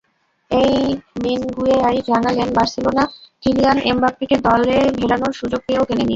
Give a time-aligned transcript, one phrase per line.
[0.51, 0.75] এই
[1.23, 3.03] মিনগুয়েয়াই জানালেন, Barcelona
[3.43, 6.09] Kylian এমবাপ্পেকে দলে ভেড়ানোর সুযোগ পেয়েও কেনেনি।